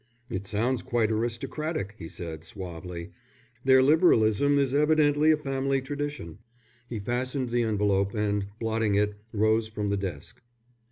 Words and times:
"It 0.31 0.47
sounds 0.47 0.81
quite 0.81 1.11
aristocratic," 1.11 1.93
he 1.95 2.09
said, 2.09 2.43
suavely. 2.43 3.11
"Their 3.63 3.83
Liberalism 3.83 4.57
is 4.57 4.73
evidently 4.73 5.29
a 5.31 5.37
family 5.37 5.79
tradition." 5.79 6.39
He 6.89 6.97
fastened 6.97 7.51
the 7.51 7.61
envelope, 7.61 8.15
and, 8.15 8.47
blotting 8.59 8.95
it, 8.95 9.13
rose 9.31 9.67
from 9.67 9.91
the 9.91 9.97
desk. 9.97 10.41